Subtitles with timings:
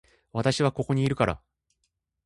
[0.33, 1.39] 私はここにいるから